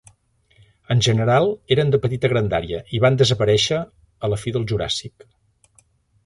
[0.93, 5.29] En general eren de petita grandària i van desaparèixer a la fi de Juràssic.